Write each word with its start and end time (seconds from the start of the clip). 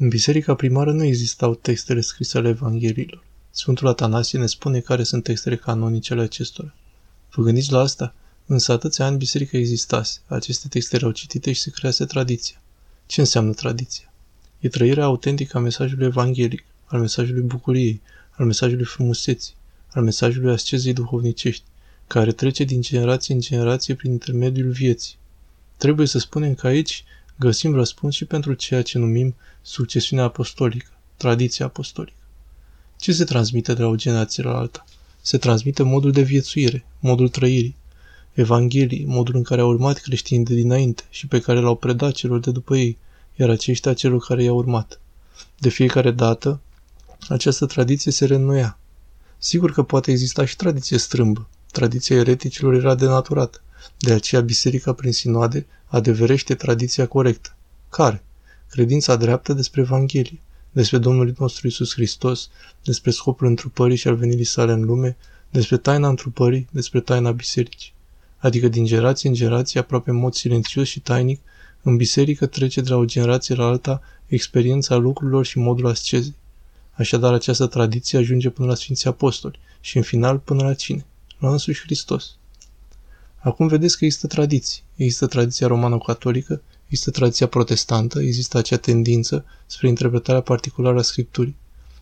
În 0.00 0.08
biserica 0.08 0.54
primară 0.54 0.92
nu 0.92 1.04
existau 1.04 1.54
textele 1.54 2.00
scrise 2.00 2.38
ale 2.38 2.48
Evangheliilor. 2.48 3.24
Sfântul 3.50 3.86
Atanasie 3.86 4.38
ne 4.38 4.46
spune 4.46 4.80
care 4.80 5.02
sunt 5.02 5.22
textele 5.22 5.56
canonice 5.56 6.12
ale 6.12 6.22
acestora. 6.22 6.74
Vă 7.30 7.42
gândiți 7.42 7.72
la 7.72 7.78
asta? 7.78 8.14
Însă 8.46 8.72
atâția 8.72 9.06
ani 9.06 9.16
biserica 9.16 9.56
existase, 9.56 10.20
aceste 10.26 10.68
texte 10.68 10.96
erau 10.96 11.10
citite 11.10 11.52
și 11.52 11.60
se 11.60 11.70
crease 11.70 12.04
tradiția. 12.04 12.62
Ce 13.06 13.20
înseamnă 13.20 13.52
tradiția? 13.52 14.12
E 14.60 14.68
trăirea 14.68 15.04
autentică 15.04 15.56
a 15.56 15.60
mesajului 15.60 16.06
evanghelic, 16.06 16.64
al 16.84 17.00
mesajului 17.00 17.42
bucuriei, 17.42 18.00
al 18.30 18.46
mesajului 18.46 18.84
frumuseții, 18.84 19.54
al 19.90 20.02
mesajului 20.02 20.52
ascezei 20.52 20.92
duhovnicești, 20.92 21.64
care 22.06 22.32
trece 22.32 22.64
din 22.64 22.80
generație 22.80 23.34
în 23.34 23.40
generație 23.40 23.94
prin 23.94 24.10
intermediul 24.10 24.70
vieții. 24.70 25.16
Trebuie 25.76 26.06
să 26.06 26.18
spunem 26.18 26.54
că 26.54 26.66
aici 26.66 27.04
găsim 27.38 27.74
răspuns 27.74 28.14
și 28.14 28.24
pentru 28.24 28.52
ceea 28.52 28.82
ce 28.82 28.98
numim 28.98 29.34
succesiunea 29.62 30.24
apostolică, 30.24 30.90
tradiția 31.16 31.66
apostolică. 31.66 32.16
Ce 32.96 33.12
se 33.12 33.24
transmite 33.24 33.74
de 33.74 33.82
la 33.82 33.88
o 33.88 33.94
generație 33.94 34.42
la 34.42 34.56
alta? 34.56 34.84
Se 35.20 35.38
transmite 35.38 35.82
modul 35.82 36.12
de 36.12 36.22
viețuire, 36.22 36.84
modul 37.00 37.28
trăirii, 37.28 37.76
Evanghelii, 38.38 39.04
modul 39.04 39.34
în 39.36 39.42
care 39.42 39.60
au 39.60 39.68
urmat 39.68 39.98
creștinii 39.98 40.44
de 40.44 40.54
dinainte 40.54 41.02
și 41.10 41.26
pe 41.26 41.40
care 41.40 41.60
l-au 41.60 41.76
predat 41.76 42.12
celor 42.12 42.40
de 42.40 42.50
după 42.50 42.76
ei, 42.76 42.98
iar 43.36 43.48
aceștia 43.48 43.94
celor 43.94 44.20
care 44.20 44.42
i-au 44.42 44.56
urmat. 44.56 45.00
De 45.58 45.68
fiecare 45.68 46.10
dată, 46.10 46.60
această 47.28 47.66
tradiție 47.66 48.12
se 48.12 48.24
reînnoia. 48.24 48.78
Sigur 49.38 49.72
că 49.72 49.82
poate 49.82 50.10
exista 50.10 50.44
și 50.44 50.56
tradiție 50.56 50.98
strâmbă. 50.98 51.48
Tradiția 51.72 52.16
ereticilor 52.16 52.74
era 52.74 52.94
denaturată. 52.94 53.62
De 53.98 54.12
aceea 54.12 54.40
biserica 54.40 54.92
prin 54.92 55.12
sinoade 55.12 55.66
adeverește 55.86 56.54
tradiția 56.54 57.06
corectă. 57.06 57.56
Care? 57.88 58.22
Credința 58.70 59.16
dreaptă 59.16 59.52
despre 59.52 59.80
Evanghelie, 59.80 60.40
despre 60.72 60.98
Domnul 60.98 61.34
nostru 61.38 61.66
Isus 61.66 61.92
Hristos, 61.92 62.50
despre 62.84 63.10
scopul 63.10 63.46
întrupării 63.46 63.96
și 63.96 64.08
al 64.08 64.14
venirii 64.14 64.44
sale 64.44 64.72
în 64.72 64.84
lume, 64.84 65.16
despre 65.50 65.76
taina 65.76 66.08
întrupării, 66.08 66.68
despre 66.70 67.00
taina 67.00 67.30
bisericii. 67.30 67.92
Adică 68.38 68.68
din 68.68 68.84
generație 68.84 69.28
în 69.28 69.34
generație, 69.34 69.80
aproape 69.80 70.10
în 70.10 70.16
mod 70.16 70.34
silențios 70.34 70.88
și 70.88 71.00
tainic, 71.00 71.40
în 71.82 71.96
biserică 71.96 72.46
trece 72.46 72.80
de 72.80 72.90
la 72.90 72.96
o 72.96 73.04
generație 73.04 73.54
la 73.54 73.64
alta 73.64 74.02
experiența 74.26 74.96
lucrurilor 74.96 75.44
și 75.44 75.58
modul 75.58 75.86
ascezei. 75.86 76.34
Așadar, 76.92 77.32
această 77.32 77.66
tradiție 77.66 78.18
ajunge 78.18 78.50
până 78.50 78.68
la 78.68 78.74
Sfinții 78.74 79.08
Apostoli 79.08 79.58
și, 79.80 79.96
în 79.96 80.02
final, 80.02 80.38
până 80.38 80.62
la 80.62 80.74
cine? 80.74 81.06
La 81.38 81.50
însuși 81.50 81.82
Hristos. 81.82 82.37
Acum 83.38 83.66
vedeți 83.66 83.98
că 83.98 84.04
există 84.04 84.26
tradiții. 84.26 84.82
Există 84.96 85.26
tradiția 85.26 85.66
romano-catolică, 85.66 86.62
există 86.84 87.10
tradiția 87.10 87.46
protestantă, 87.46 88.20
există 88.20 88.58
acea 88.58 88.76
tendință 88.76 89.44
spre 89.66 89.88
interpretarea 89.88 90.40
particulară 90.40 90.98
a 90.98 91.02
Scripturii. 91.02 91.56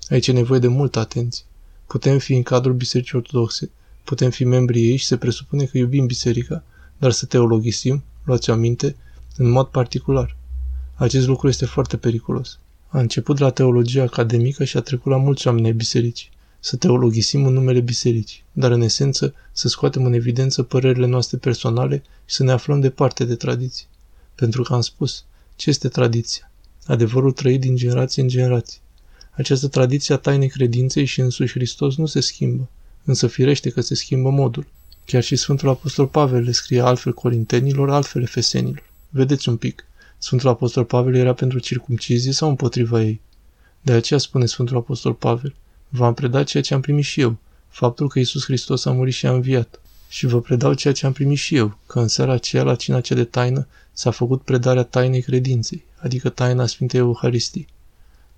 Aici 0.09 0.27
e 0.27 0.33
nevoie 0.33 0.61
de 0.61 0.67
multă 0.69 0.99
atenție. 0.99 1.45
Putem 1.87 2.19
fi 2.19 2.35
în 2.35 2.43
cadrul 2.43 2.75
Bisericii 2.75 3.17
Ortodoxe, 3.19 3.71
putem 4.05 4.31
fi 4.31 4.45
membri 4.45 4.89
ei 4.89 4.97
și 4.97 5.05
se 5.07 5.17
presupune 5.17 5.65
că 5.65 5.79
iubim 5.79 6.07
biserica, 6.07 6.65
dar 6.99 7.11
să 7.11 7.27
teologisim, 7.27 8.05
luați 8.25 8.51
aminte, 8.51 8.97
în 9.37 9.51
mod 9.51 9.67
particular. 9.67 10.37
Acest 10.95 11.27
lucru 11.27 11.49
este 11.49 11.65
foarte 11.65 11.97
periculos. 11.97 12.59
A 12.89 12.99
început 12.99 13.39
la 13.39 13.51
teologia 13.51 14.03
academică 14.03 14.65
și 14.65 14.77
a 14.77 14.81
trecut 14.81 15.13
la 15.13 15.19
mulți 15.19 15.47
oameni 15.47 15.67
ai 15.67 15.73
bisericii. 15.73 16.31
Să 16.67 16.77
teologisim 16.77 17.47
în 17.47 17.53
numele 17.53 17.81
bisericii, 17.81 18.45
dar 18.53 18.71
în 18.71 18.81
esență 18.81 19.35
să 19.53 19.69
scoatem 19.69 20.05
în 20.05 20.13
evidență 20.13 20.63
părerile 20.63 21.07
noastre 21.07 21.37
personale 21.37 22.03
și 22.25 22.35
să 22.35 22.43
ne 22.43 22.53
aflăm 22.53 22.81
departe 22.81 23.25
de 23.25 23.35
tradiție. 23.35 23.87
Pentru 24.35 24.63
că 24.63 24.75
am 24.75 24.81
spus, 24.81 25.25
ce 25.57 25.71
este 25.71 25.89
tradiția? 25.89 26.51
Adevărul 26.87 27.33
trăit 27.33 27.61
din 27.61 27.77
generație 27.77 28.23
în 28.23 28.29
generație. 28.29 28.81
Această 29.31 29.69
tradiție 29.69 30.15
a 30.15 30.19
tainei 30.19 30.49
credinței 30.49 31.05
și 31.05 31.21
însuși 31.21 31.53
Hristos 31.53 31.97
nu 31.97 32.07
se 32.07 32.21
schimbă, 32.21 32.69
însă 33.05 33.27
firește 33.27 33.71
că 33.71 33.81
se 33.81 33.95
schimbă 33.95 34.31
modul. 34.31 34.67
Chiar 35.05 35.23
și 35.23 35.37
Sfântul 35.37 35.69
Apostol 35.69 36.07
Pavel 36.07 36.43
le 36.43 36.53
scrie 36.53 36.81
altfel 36.81 37.13
corintenilor, 37.13 37.91
altfel 37.91 38.23
efesenilor. 38.23 38.91
Vedeți 39.09 39.49
un 39.49 39.57
pic. 39.57 39.87
Sfântul 40.19 40.49
Apostol 40.49 40.85
Pavel 40.85 41.15
era 41.15 41.33
pentru 41.33 41.59
circumcizie 41.59 42.33
sau 42.33 42.49
împotriva 42.49 43.03
ei? 43.03 43.21
De 43.83 43.93
aceea 43.93 44.19
spune 44.19 44.47
Sfântul 44.47 44.77
Apostol 44.77 45.15
Pavel, 45.15 45.55
v-am 45.89 46.15
predat 46.15 46.47
ceea 46.47 46.63
ce 46.63 46.75
am 46.75 46.81
primit 46.81 47.05
și 47.05 47.21
eu, 47.21 47.37
faptul 47.69 48.09
că 48.09 48.19
Isus 48.19 48.45
Hristos 48.45 48.85
a 48.85 48.93
murit 48.93 49.15
și 49.15 49.27
a 49.27 49.33
înviat. 49.33 49.81
Și 50.09 50.27
vă 50.27 50.41
predau 50.41 50.75
ceea 50.75 50.95
ce 50.95 51.07
am 51.07 51.13
primit 51.13 51.39
și 51.39 51.57
eu, 51.57 51.79
că 51.87 52.01
în 52.01 52.09
seara 52.09 52.33
aceea, 52.33 52.63
la 52.63 52.75
cina 52.75 53.01
cea 53.01 53.15
de 53.15 53.25
taină, 53.25 53.67
s-a 53.93 54.11
făcut 54.11 54.43
predarea 54.43 54.83
tainei 54.83 55.23
credinței, 55.23 55.85
adică 55.97 56.29
taina 56.29 56.67
Sfintei 56.67 57.01
Euharistii. 57.01 57.67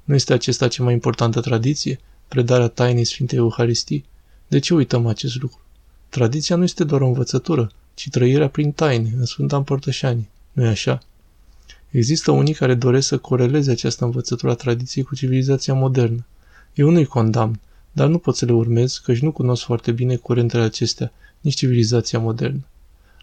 Nu 0.04 0.14
este 0.14 0.32
acesta 0.32 0.68
cea 0.68 0.82
mai 0.82 0.92
importantă 0.92 1.40
tradiție, 1.40 2.00
predarea 2.28 2.68
tainei 2.68 3.04
Sfintei 3.04 3.38
Euharistii? 3.38 4.04
De 4.48 4.58
ce 4.58 4.74
uităm 4.74 5.06
acest 5.06 5.40
lucru? 5.40 5.60
Tradiția 6.08 6.56
nu 6.56 6.62
este 6.62 6.84
doar 6.84 7.00
o 7.00 7.06
învățătură, 7.06 7.70
ci 7.94 8.08
trăirea 8.10 8.48
prin 8.48 8.72
taine, 8.72 9.14
în 9.18 9.24
Sfânta 9.24 9.56
Împărtășanie. 9.56 10.28
nu 10.52 10.64
e 10.64 10.68
așa? 10.68 10.98
Există 11.90 12.30
unii 12.30 12.54
care 12.54 12.74
doresc 12.74 13.06
să 13.06 13.18
coreleze 13.18 13.70
această 13.70 14.04
învățătură 14.04 14.52
a 14.52 14.54
tradiției 14.54 15.04
cu 15.04 15.14
civilizația 15.14 15.74
modernă. 15.74 16.26
Eu 16.78 16.90
nu-i 16.90 17.04
condamn, 17.04 17.60
dar 17.92 18.08
nu 18.08 18.18
pot 18.18 18.36
să 18.36 18.44
le 18.44 18.52
urmez, 18.52 18.96
căci 18.96 19.18
nu 19.18 19.32
cunosc 19.32 19.64
foarte 19.64 19.92
bine 19.92 20.16
curentele 20.16 20.62
acestea, 20.62 21.12
nici 21.40 21.54
civilizația 21.54 22.18
modernă. 22.18 22.60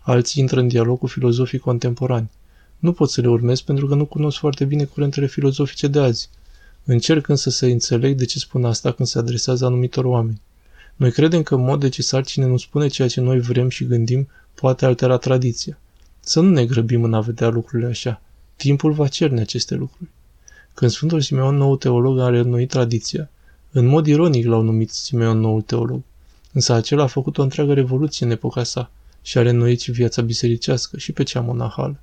Alții 0.02 0.42
intră 0.42 0.60
în 0.60 0.68
dialog 0.68 1.00
cu 1.00 1.08
filozofii 1.08 1.60
contemporani. 1.60 2.30
Nu 2.80 2.94
pot 2.94 3.10
să 3.10 3.22
le 3.22 3.28
urmez 3.28 3.62
pentru 3.62 3.88
că 3.88 3.96
nu 3.96 4.06
cunosc 4.06 4.38
foarte 4.38 4.66
bine 4.66 4.84
curentele 4.84 5.28
filozofice 5.28 5.88
de 5.88 6.00
azi. 6.00 6.30
Încerc 6.84 7.28
însă 7.28 7.50
să 7.50 7.66
înțeleg 7.66 8.18
de 8.18 8.26
ce 8.26 8.40
spun 8.40 8.66
asta 8.66 8.92
când 8.92 9.08
se 9.08 9.18
adresează 9.18 9.66
anumitor 9.66 10.06
oameni. 10.06 10.42
Noi 10.96 11.12
credem 11.12 11.44
că 11.44 11.56
în 11.56 11.64
mod 11.64 11.82
necesar 11.82 12.26
cine 12.26 12.46
nu 12.46 12.58
spune 12.58 12.88
ceea 12.88 13.08
ce 13.08 13.22
noi 13.22 13.40
vrem 13.40 13.70
și 13.70 13.86
gândim 13.86 14.28
poate 14.54 14.86
altera 14.86 15.18
tradiția. 15.18 15.80
Să 16.20 16.40
nu 16.40 16.50
ne 16.50 16.66
grăbim 16.66 17.04
în 17.04 17.14
a 17.14 17.20
vedea 17.20 17.50
lucrurile 17.50 17.88
așa. 17.90 18.22
Timpul 18.56 18.92
va 18.92 19.08
cerne 19.08 19.42
aceste 19.42 19.76
lucruri. 19.76 20.10
Când 20.74 20.92
Sfântul 20.92 21.22
Simeon, 21.22 21.56
nou 21.56 21.78
teolog, 21.78 22.20
a 22.20 22.30
reînnoit 22.30 22.70
tradiția, 22.70 23.30
în 23.78 23.86
mod 23.86 24.08
ironic 24.08 24.46
l-au 24.46 24.62
numit 24.62 24.90
Simeon 24.92 25.40
noul 25.40 25.62
teolog, 25.62 26.02
însă 26.52 26.74
acela 26.74 27.04
a 27.04 27.08
făcut 27.08 27.38
o 27.38 27.42
întreagă 27.42 27.74
revoluție 27.74 28.26
în 28.26 28.32
epoca 28.32 28.64
sa 28.64 28.92
și 29.22 29.38
a 29.38 29.42
reînnoit 29.42 29.80
și 29.80 29.92
viața 29.92 30.22
bisericească 30.22 30.98
și 30.98 31.12
pe 31.12 31.24
cea 31.24 31.42
monahală. 31.42 32.00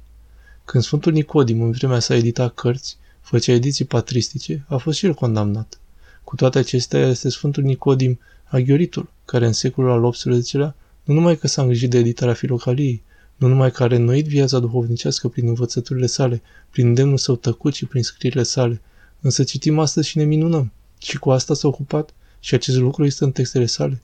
Când 0.65 0.85
Sfântul 0.85 1.13
Nicodim, 1.13 1.63
în 1.63 1.71
vremea 1.71 1.99
sa 1.99 2.15
edita 2.15 2.49
cărți, 2.49 2.97
făcea 3.21 3.53
ediții 3.53 3.85
patristice, 3.85 4.65
a 4.69 4.77
fost 4.77 4.99
și 4.99 5.07
el 5.07 5.15
condamnat. 5.15 5.81
Cu 6.25 6.37
toate 6.37 6.59
acestea, 6.59 7.01
este 7.01 7.29
Sfântul 7.29 7.63
Nicodim 7.63 8.19
Aghioritul, 8.45 9.11
care 9.25 9.47
în 9.47 9.53
secolul 9.53 9.91
al 9.91 10.11
XVIII-lea 10.11 10.75
nu 11.05 11.15
numai 11.15 11.37
că 11.37 11.47
s-a 11.47 11.63
îngrijit 11.63 11.91
de 11.91 11.99
editarea 11.99 12.35
filocaliei, 12.35 13.03
nu 13.37 13.49
numai 13.49 13.71
că 13.71 13.83
a 13.83 13.87
reînnoit 13.87 14.27
viața 14.27 14.59
duhovnicească 14.59 15.29
prin 15.29 15.49
învățăturile 15.49 16.07
sale, 16.07 16.43
prin 16.71 16.95
demnul 16.95 17.19
său 17.19 17.37
tăcut 17.37 17.75
și 17.75 17.87
prin 17.87 18.03
scrierile 18.03 18.43
sale, 18.43 18.81
însă 19.21 19.43
citim 19.43 19.79
astăzi 19.79 20.09
și 20.09 20.19
ne 20.19 20.25
minunăm. 20.25 20.73
Și 21.03 21.19
cu 21.19 21.31
asta 21.31 21.55
s-a 21.55 21.69
ocupat 21.69 22.15
și 22.41 22.55
acest 22.55 22.77
lucru 22.77 23.05
este 23.05 23.25
în 23.25 23.33
textele 23.33 23.67
sale. 23.67 24.03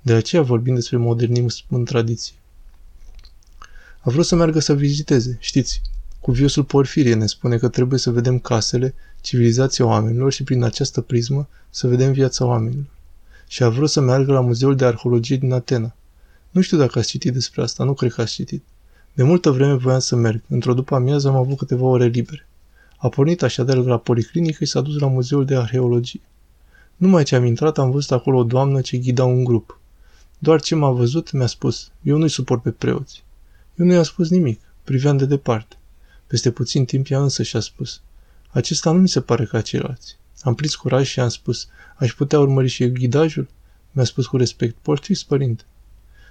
De 0.00 0.12
aceea 0.12 0.42
vorbim 0.42 0.74
despre 0.74 0.96
modernism 0.96 1.64
în 1.68 1.84
tradiție. 1.84 2.34
A 4.00 4.10
vrut 4.10 4.26
să 4.26 4.34
meargă 4.34 4.58
să 4.58 4.74
viziteze, 4.74 5.36
știți. 5.40 5.80
Cuviosul 6.20 6.64
Porfirie 6.64 7.14
ne 7.14 7.26
spune 7.26 7.56
că 7.56 7.68
trebuie 7.68 7.98
să 7.98 8.10
vedem 8.10 8.38
casele, 8.38 8.94
civilizația 9.20 9.86
oamenilor 9.86 10.32
și 10.32 10.42
prin 10.42 10.62
această 10.62 11.00
prismă 11.00 11.48
să 11.70 11.86
vedem 11.86 12.12
viața 12.12 12.44
oamenilor. 12.44 12.90
Și 13.46 13.62
a 13.62 13.68
vrut 13.68 13.90
să 13.90 14.00
meargă 14.00 14.32
la 14.32 14.40
Muzeul 14.40 14.76
de 14.76 14.84
Arheologie 14.84 15.36
din 15.36 15.52
Atena. 15.52 15.94
Nu 16.50 16.60
știu 16.60 16.76
dacă 16.76 16.98
ați 16.98 17.08
citit 17.08 17.32
despre 17.32 17.62
asta, 17.62 17.84
nu 17.84 17.94
cred 17.94 18.12
că 18.12 18.20
ați 18.20 18.32
citit. 18.32 18.64
De 19.12 19.22
multă 19.22 19.50
vreme 19.50 19.74
voiam 19.74 19.98
să 19.98 20.16
merg. 20.16 20.42
Într-o 20.48 20.74
după 20.74 20.94
amiază 20.94 21.28
am 21.28 21.36
avut 21.36 21.56
câteva 21.56 21.86
ore 21.86 22.06
libere. 22.06 22.46
A 23.02 23.08
pornit 23.08 23.42
așadar 23.42 23.76
la 23.76 23.98
policlinică 23.98 24.64
și 24.64 24.70
s-a 24.70 24.80
dus 24.80 24.98
la 24.98 25.06
Muzeul 25.06 25.44
de 25.44 25.56
Arheologie. 25.56 26.20
Numai 26.96 27.24
ce 27.24 27.36
am 27.36 27.44
intrat, 27.44 27.78
am 27.78 27.90
văzut 27.90 28.10
acolo 28.10 28.38
o 28.38 28.44
doamnă 28.44 28.80
ce 28.80 28.96
ghida 28.96 29.24
un 29.24 29.44
grup. 29.44 29.80
Doar 30.38 30.60
ce 30.60 30.74
m-a 30.74 30.90
văzut, 30.90 31.32
mi-a 31.32 31.46
spus, 31.46 31.90
eu 32.02 32.16
nu-i 32.16 32.28
suport 32.28 32.62
pe 32.62 32.70
preoți. 32.70 33.24
Eu 33.74 33.86
nu 33.86 33.92
i-am 33.92 34.02
spus 34.02 34.30
nimic, 34.30 34.60
priveam 34.84 35.16
de 35.16 35.26
departe. 35.26 35.76
Peste 36.26 36.50
puțin 36.50 36.84
timp 36.84 37.06
ea 37.10 37.22
însă 37.22 37.42
și-a 37.42 37.60
spus, 37.60 38.00
acesta 38.50 38.90
nu 38.90 39.00
mi 39.00 39.08
se 39.08 39.20
pare 39.20 39.44
ca 39.44 39.60
ceilalți. 39.60 40.16
Am 40.40 40.54
prins 40.54 40.74
curaj 40.74 41.06
și 41.06 41.20
am 41.20 41.28
spus, 41.28 41.68
aș 41.96 42.14
putea 42.14 42.38
urmări 42.38 42.68
și 42.68 42.82
eu 42.82 42.90
ghidajul? 42.90 43.48
Mi-a 43.92 44.04
spus 44.04 44.26
cu 44.26 44.36
respect, 44.36 44.76
poftiți, 44.82 45.26
părinte. 45.26 45.64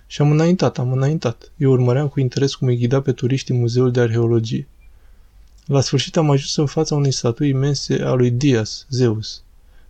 Și 0.07 0.21
am 0.21 0.31
înaintat, 0.31 0.77
am 0.77 0.91
înaintat. 0.91 1.51
Eu 1.57 1.71
urmăream 1.71 2.07
cu 2.07 2.19
interes 2.19 2.55
cum 2.55 2.67
îi 2.67 2.77
ghida 2.77 3.01
pe 3.01 3.11
turiștii 3.11 3.55
Muzeul 3.55 3.91
de 3.91 3.99
Arheologie. 3.99 4.67
La 5.71 5.81
sfârșit 5.81 6.17
am 6.17 6.29
ajuns 6.29 6.55
în 6.55 6.65
fața 6.65 6.95
unei 6.95 7.11
statui 7.11 7.49
imense 7.49 8.01
a 8.01 8.13
lui 8.13 8.31
Dias, 8.31 8.85
Zeus. 8.89 9.41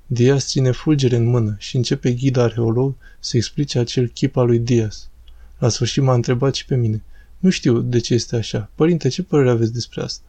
Dias 0.06 0.48
ține 0.48 0.72
fulgere 0.72 1.16
în 1.16 1.26
mână 1.26 1.56
și 1.60 1.76
începe 1.76 2.12
ghida 2.12 2.44
arheolog 2.44 2.96
să 3.20 3.38
explice 3.38 3.80
acel 3.80 4.08
chip 4.08 4.38
al 4.38 4.46
lui 4.46 4.60
Dias. 4.60 5.10
La 5.58 5.70
sfârșit 5.70 6.04
m-a 6.04 6.14
întrebat 6.14 6.56
și 6.56 6.66
pe 6.66 6.76
mine. 6.76 7.04
Nu 7.40 7.50
știu 7.50 7.80
de 7.80 8.00
ce 8.00 8.14
este 8.14 8.36
așa. 8.36 8.70
Părinte, 8.76 9.08
ce 9.08 9.24
părere 9.24 9.50
aveți 9.50 9.74
despre 9.74 10.02
asta? 10.02 10.26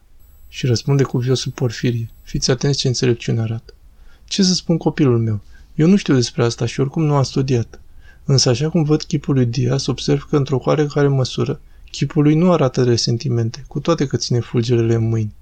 Și 0.49 0.65
răspunde 0.65 1.03
cu 1.03 1.17
viosul 1.17 1.51
Porfirie. 1.51 2.09
Fiți 2.23 2.51
atenți 2.51 2.77
ce 2.77 2.87
înțelepciune 2.87 3.41
arată. 3.41 3.73
Ce 4.25 4.43
să 4.43 4.53
spun 4.53 4.77
copilul 4.77 5.19
meu? 5.19 5.41
Eu 5.75 5.87
nu 5.87 5.95
știu 5.95 6.13
despre 6.13 6.43
asta 6.43 6.65
și 6.65 6.79
oricum 6.79 7.03
nu 7.03 7.15
am 7.15 7.23
studiat. 7.23 7.79
Însă 8.25 8.49
așa 8.49 8.69
cum 8.69 8.83
văd 8.83 9.03
chipul 9.03 9.33
lui 9.33 9.45
Dias, 9.45 9.85
observ 9.85 10.27
că 10.29 10.37
într-o 10.37 10.61
oarecare 10.63 11.07
măsură, 11.07 11.59
chipul 11.91 12.23
lui 12.23 12.35
nu 12.35 12.51
arată 12.51 12.83
resentimente, 12.83 13.63
cu 13.67 13.79
toate 13.79 14.07
că 14.07 14.17
ține 14.17 14.39
fulgerele 14.39 14.93
în 14.93 15.09
mâini. 15.09 15.33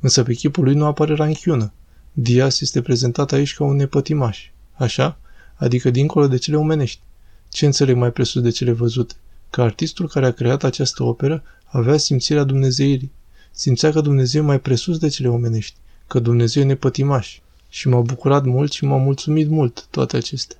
Însă 0.00 0.22
pe 0.22 0.34
chipul 0.34 0.64
lui 0.64 0.74
nu 0.74 0.84
apare 0.84 1.14
ranchiună. 1.14 1.72
Dias 2.12 2.60
este 2.60 2.82
prezentat 2.82 3.32
aici 3.32 3.54
ca 3.54 3.64
un 3.64 3.76
nepătimaș. 3.76 4.50
Așa? 4.72 5.18
Adică 5.54 5.90
dincolo 5.90 6.28
de 6.28 6.36
cele 6.36 6.56
omenești. 6.56 7.00
Ce 7.48 7.66
înțeleg 7.66 7.96
mai 7.96 8.12
presus 8.12 8.42
de 8.42 8.50
cele 8.50 8.72
văzute? 8.72 9.14
Că 9.50 9.62
artistul 9.62 10.08
care 10.08 10.26
a 10.26 10.32
creat 10.32 10.64
această 10.64 11.02
operă 11.02 11.42
avea 11.64 11.96
simțirea 11.96 12.44
Dumnezeirii. 12.44 13.12
Simțea 13.50 13.92
că 13.92 14.00
Dumnezeu 14.00 14.42
e 14.42 14.46
mai 14.46 14.60
presus 14.60 14.98
de 14.98 15.08
cele 15.08 15.28
omenești, 15.28 15.76
că 16.06 16.18
Dumnezeu 16.18 16.62
e 16.62 16.66
nepătimaș. 16.66 17.38
Și 17.68 17.88
m-a 17.88 18.00
bucurat 18.00 18.44
mult 18.44 18.72
și 18.72 18.84
m-a 18.84 18.96
mulțumit 18.96 19.48
mult 19.48 19.86
toate 19.90 20.16
acestea. 20.16 20.58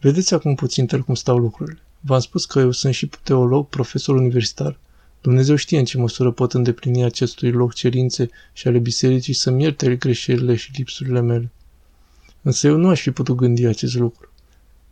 Vedeți 0.00 0.34
acum 0.34 0.54
puțin 0.54 0.86
cum 0.86 1.14
stau 1.14 1.38
lucrurile. 1.38 1.80
V-am 2.00 2.20
spus 2.20 2.44
că 2.44 2.58
eu 2.58 2.70
sunt 2.70 2.94
și 2.94 3.10
teolog, 3.22 3.68
profesor 3.68 4.14
universitar. 4.14 4.78
Dumnezeu 5.20 5.56
știe 5.56 5.78
în 5.78 5.84
ce 5.84 5.98
măsură 5.98 6.30
pot 6.30 6.52
îndeplini 6.52 7.04
acestui 7.04 7.50
loc 7.50 7.74
cerințe 7.74 8.30
și 8.52 8.68
ale 8.68 8.78
bisericii 8.78 9.34
să-mi 9.34 9.62
ierte 9.62 9.96
greșelile 9.96 10.54
și 10.54 10.70
lipsurile 10.76 11.20
mele. 11.20 11.50
Însă 12.42 12.66
eu 12.66 12.76
nu 12.76 12.88
aș 12.88 13.00
fi 13.00 13.10
putut 13.10 13.36
gândi 13.36 13.64
acest 13.64 13.94
lucru. 13.94 14.32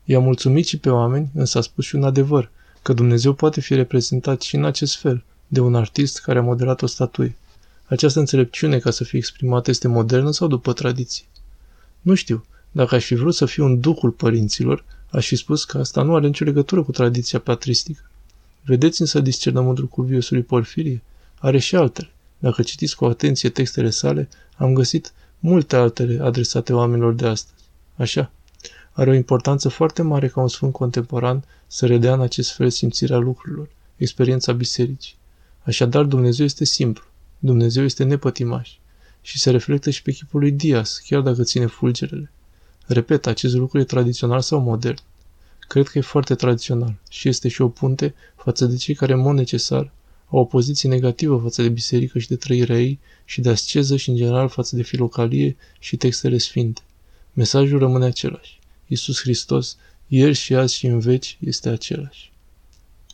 I-a 0.05 0.19
mulțumit 0.19 0.67
și 0.67 0.79
pe 0.79 0.91
oameni, 0.91 1.31
însă 1.35 1.59
a 1.59 1.61
spus 1.61 1.85
și 1.85 1.95
un 1.95 2.05
adevăr, 2.05 2.51
că 2.83 2.93
Dumnezeu 2.93 3.33
poate 3.33 3.61
fi 3.61 3.75
reprezentat 3.75 4.41
și 4.41 4.55
în 4.55 4.65
acest 4.65 4.97
fel, 4.97 5.25
de 5.47 5.61
un 5.61 5.75
artist 5.75 6.21
care 6.21 6.39
a 6.39 6.43
modelat 6.43 6.83
o 6.83 6.87
statuie. 6.87 7.37
Această 7.85 8.19
înțelepciune, 8.19 8.79
ca 8.79 8.91
să 8.91 9.05
fie 9.05 9.19
exprimată, 9.19 9.71
este 9.71 9.89
modernă 9.89 10.31
sau 10.31 10.49
după 10.49 10.73
tradiție? 10.73 11.25
Nu 12.01 12.15
știu. 12.15 12.45
Dacă 12.73 12.95
aș 12.95 13.05
fi 13.05 13.15
vrut 13.15 13.35
să 13.35 13.47
fiu 13.47 13.65
un 13.65 13.81
ducul 13.81 14.11
părinților, 14.11 14.85
aș 15.11 15.27
fi 15.27 15.37
spus 15.37 15.65
că 15.65 15.79
asta 15.79 16.03
nu 16.03 16.15
are 16.15 16.27
nicio 16.27 16.45
legătură 16.45 16.83
cu 16.83 16.91
tradiția 16.91 17.39
patristică. 17.39 18.11
Vedeți 18.67 19.01
însă 19.01 19.21
discernământul 19.21 19.87
cuviosului 19.87 20.43
Porfirie? 20.43 21.03
Are 21.39 21.59
și 21.59 21.77
altele. 21.77 22.11
Dacă 22.39 22.63
citiți 22.63 22.97
cu 22.97 23.05
atenție 23.05 23.49
textele 23.49 23.91
sale, 23.91 24.29
am 24.57 24.75
găsit 24.75 25.13
multe 25.39 25.77
altele 25.77 26.23
adresate 26.23 26.73
oamenilor 26.73 27.15
de 27.15 27.27
astăzi. 27.27 27.65
Așa? 27.97 28.31
Are 28.93 29.11
o 29.11 29.15
importanță 29.15 29.69
foarte 29.69 30.03
mare 30.03 30.29
ca 30.29 30.41
un 30.41 30.49
sfânt 30.49 30.73
contemporan 30.73 31.45
să 31.67 31.87
redea 31.87 32.13
în 32.13 32.21
acest 32.21 32.53
fel 32.53 32.71
simțirea 32.71 33.17
lucrurilor, 33.17 33.69
experiența 33.97 34.53
bisericii. 34.53 35.15
Așadar, 35.63 36.05
Dumnezeu 36.05 36.45
este 36.45 36.65
simplu. 36.65 37.05
Dumnezeu 37.39 37.85
este 37.85 38.05
nepătimaș 38.05 38.71
și 39.21 39.39
se 39.39 39.51
reflectă 39.51 39.91
și 39.91 40.03
pe 40.03 40.13
chipul 40.13 40.41
lui 40.41 40.53
Dias, 40.53 40.99
chiar 40.99 41.21
dacă 41.21 41.43
ține 41.43 41.67
fulgerele. 41.67 42.31
Repet, 42.87 43.27
acest 43.27 43.55
lucru 43.55 43.79
e 43.79 43.85
tradițional 43.85 44.41
sau 44.41 44.61
modern? 44.61 44.99
Cred 45.69 45.89
că 45.89 45.99
e 45.99 46.01
foarte 46.01 46.35
tradițional 46.35 46.95
și 47.11 47.29
este 47.29 47.49
și 47.49 47.63
o 47.63 47.69
punte 47.69 48.15
față 48.37 48.67
de 48.67 48.77
cei 48.77 48.95
care, 48.95 49.13
în 49.13 49.21
mod 49.21 49.35
necesar, 49.35 49.93
au 50.31 50.39
o 50.39 50.45
poziție 50.45 50.89
negativă 50.89 51.39
față 51.43 51.63
de 51.63 51.69
biserică 51.69 52.19
și 52.19 52.29
de 52.29 52.37
trăirea 52.37 52.81
ei 52.81 52.99
și 53.25 53.41
de 53.41 53.49
asceză 53.49 53.97
și, 53.97 54.09
în 54.09 54.17
general, 54.17 54.49
față 54.49 54.77
de 54.77 54.83
filocalie 54.83 55.57
și 55.79 55.97
textele 55.97 56.39
sfinte. 56.39 56.81
Mesajul 57.33 57.79
rămâne 57.79 58.05
același. 58.05 58.59
Iisus 58.87 59.21
Hristos, 59.21 59.77
ieri 60.07 60.35
și 60.35 60.55
azi 60.55 60.75
și 60.75 60.87
în 60.87 60.99
veci, 60.99 61.39
este 61.41 61.69
același. 61.69 62.33